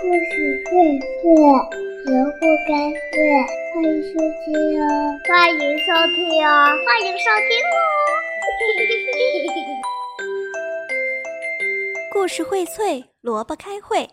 [0.00, 0.14] 故事
[0.70, 0.70] 会
[1.00, 1.26] 睡，
[2.06, 2.70] 萝卜该
[3.10, 3.18] 睡，
[3.74, 4.86] 欢迎收听哦！
[5.26, 6.48] 欢迎收听哦！
[6.86, 7.76] 欢迎收听哦！
[12.14, 14.08] 故事荟萃，萝卜开会。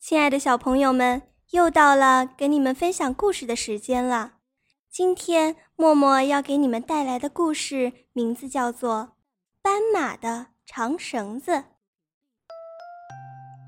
[0.00, 4.36] 亲爱的小朋友们，又到了给你们分享故事的时间了。
[4.90, 8.94] 今天默默要给你们带来的故事名字叫做
[9.60, 11.52] 《斑马的长绳子》。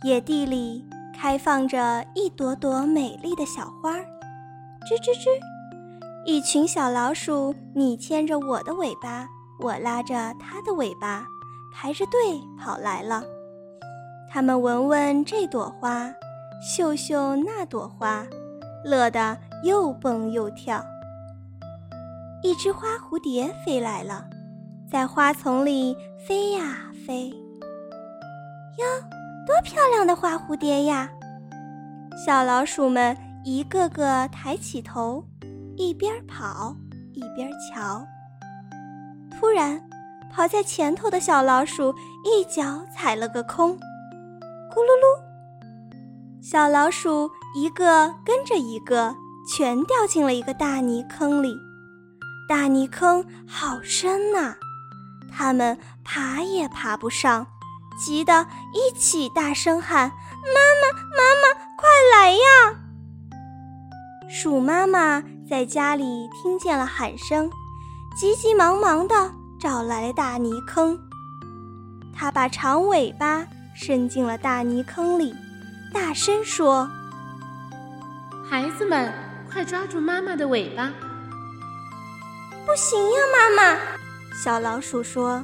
[0.04, 0.84] 野地里
[1.20, 4.06] 开放着一朵朵美丽的小花儿，
[4.86, 5.26] 吱吱吱，
[6.24, 9.26] 一群小老鼠，你牵着我的尾巴，
[9.58, 11.26] 我拉着它的尾巴，
[11.74, 13.24] 排着队跑来了。
[14.30, 16.08] 它们闻闻这朵花，
[16.62, 18.24] 嗅嗅那朵花，
[18.84, 20.80] 乐得又蹦又跳。
[22.44, 24.24] 一只花蝴蝶飞来了，
[24.88, 25.96] 在花丛里
[26.28, 27.34] 飞呀飞，
[29.62, 31.08] 漂亮的花蝴蝶呀！
[32.24, 35.24] 小老鼠们一个个抬起头，
[35.76, 36.74] 一边跑
[37.12, 38.04] 一边瞧。
[39.30, 39.80] 突然，
[40.32, 43.70] 跑在前头的小老鼠一脚踩了个空，
[44.70, 49.14] 咕噜噜，小老鼠一个跟着一个，
[49.54, 51.54] 全掉进了一个大泥坑里。
[52.48, 54.54] 大泥坑好深呐，
[55.30, 57.46] 它们爬也爬不上。
[57.98, 60.08] 急得一起大声喊
[60.54, 62.38] ：“妈妈，妈妈，快来呀！”
[64.30, 67.50] 鼠妈妈在家里听见了喊声，
[68.16, 70.98] 急急忙忙地找来了大泥坑。
[72.14, 75.34] 它把长尾巴伸进了大泥坑里，
[75.92, 76.88] 大声说
[78.48, 79.12] ：“孩子们，
[79.50, 80.92] 快抓住妈妈的尾巴
[82.64, 83.80] ！”“不行呀，妈妈！”
[84.44, 85.42] 小老鼠说。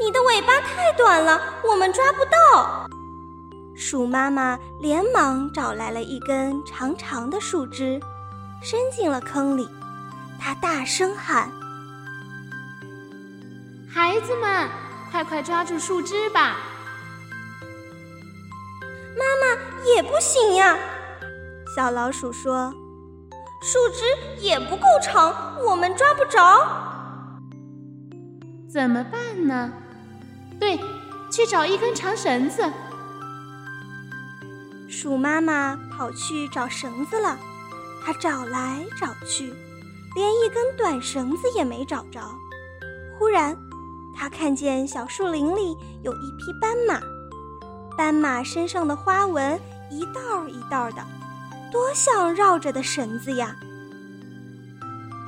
[0.00, 2.88] 你的尾巴太短了，我们抓不到。
[3.76, 8.00] 鼠妈妈连忙找来了一根长长的树枝，
[8.62, 9.68] 伸进了坑里。
[10.38, 11.50] 她大声喊
[13.90, 14.68] ：“孩子们，
[15.10, 16.56] 快快抓住树枝吧！”
[19.18, 19.60] 妈妈
[19.96, 20.78] 也不行呀，
[21.74, 22.72] 小老鼠说
[23.62, 24.04] ：“树枝
[24.40, 25.34] 也不够长，
[25.66, 26.40] 我们抓不着。”
[28.70, 29.72] 怎么办呢？
[30.58, 30.78] 对，
[31.30, 32.62] 去找一根长绳子。
[34.88, 37.38] 鼠妈妈跑去找绳子了，
[38.04, 39.54] 它找来找去，
[40.14, 42.20] 连一根短绳子也没找着。
[43.18, 43.56] 忽然，
[44.16, 47.00] 它看见小树林里有一匹斑马，
[47.96, 51.04] 斑马身上的花纹一道一道的，
[51.70, 53.54] 多像绕着的绳子呀！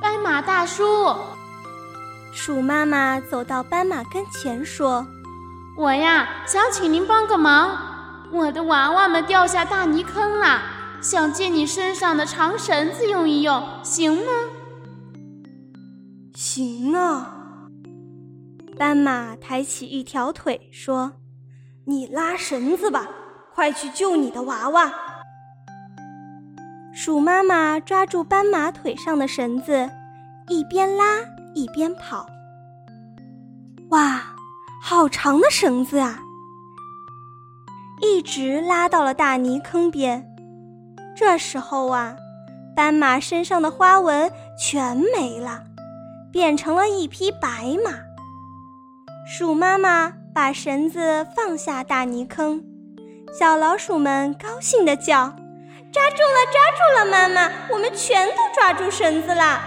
[0.01, 0.83] 斑马大叔，
[2.33, 5.05] 鼠妈妈走到斑马跟前说。
[5.77, 7.77] 我呀，想请您帮个忙，
[8.31, 10.61] 我的娃娃们掉下大泥坑了，
[11.01, 14.31] 想借你身上的长绳子用一用，行吗？
[16.35, 17.37] 行啊。
[18.77, 21.13] 斑马抬起一条腿说
[21.85, 23.07] ：“你拉绳子吧，
[23.53, 24.91] 快去救你的娃娃。”
[26.93, 29.89] 鼠妈妈抓住斑马腿上的绳子，
[30.47, 31.19] 一边拉
[31.55, 32.27] 一边跑。
[33.89, 34.30] 哇！
[34.91, 36.19] 好长的绳子啊！
[38.01, 40.27] 一直拉到了大泥坑边。
[41.15, 42.17] 这时候啊，
[42.75, 45.63] 斑马身上的花纹全没了，
[46.29, 47.99] 变成了一匹白马。
[49.25, 52.61] 鼠妈妈把绳子放下大泥坑，
[53.31, 55.33] 小老鼠们高兴地叫
[55.89, 57.05] ：“抓住了，抓住了！
[57.09, 59.61] 妈妈，我们全都抓住绳子了。”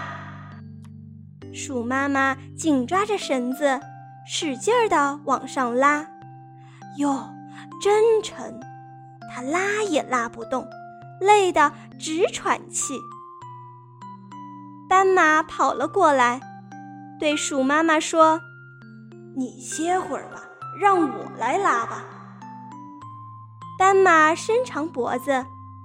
[1.51, 3.81] 鼠妈妈紧抓着绳子。
[4.27, 6.05] 使劲儿地往上拉，
[6.97, 7.29] 哟，
[7.81, 8.59] 真沉！
[9.33, 10.67] 它拉也拉不动，
[11.21, 12.99] 累得直喘气。
[14.89, 16.39] 斑马跑了过来，
[17.19, 18.39] 对鼠妈妈说
[19.35, 20.41] ：“你歇会儿吧，
[20.79, 22.03] 让我来拉吧。”
[23.77, 25.31] 斑马伸长脖子，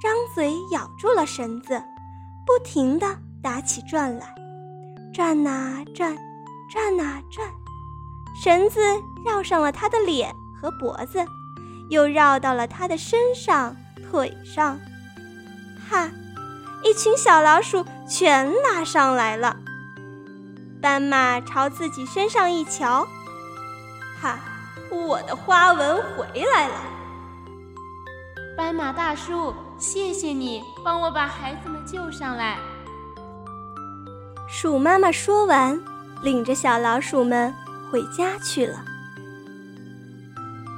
[0.00, 1.82] 张嘴咬住了绳子，
[2.46, 3.06] 不停地
[3.42, 4.34] 打起转来，
[5.12, 6.16] 转呐转，
[6.70, 7.46] 转呐转。
[8.42, 8.80] 绳子
[9.22, 11.22] 绕上了他的脸和脖子，
[11.90, 13.76] 又绕到了他的身上、
[14.10, 14.80] 腿上。
[15.90, 16.08] 哈，
[16.82, 19.54] 一群小老鼠全拉上来了。
[20.80, 23.06] 斑马朝自己身上一瞧，
[24.18, 24.38] 哈，
[24.90, 26.74] 我的花纹回来了。
[28.56, 32.56] 斑马大叔，谢谢你帮我把孩子们救上来。
[34.48, 35.78] 鼠妈妈说完，
[36.22, 37.54] 领着小老鼠们。
[37.90, 38.84] 回家去了，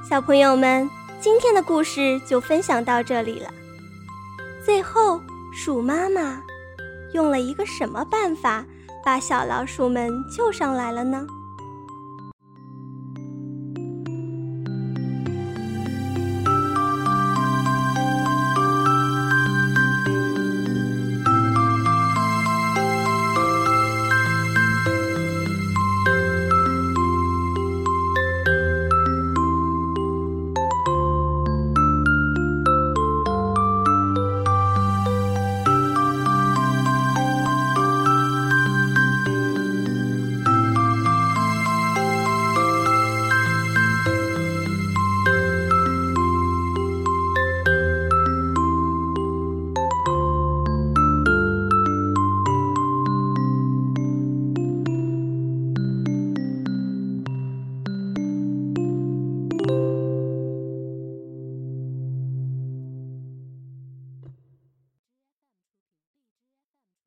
[0.08, 0.88] 小朋友们，
[1.20, 3.50] 今天的故事就分享到这里了。
[4.64, 5.20] 最后，
[5.52, 6.42] 鼠妈妈
[7.12, 8.64] 用了一个什么办法
[9.04, 11.26] 把小老鼠们救上来了呢？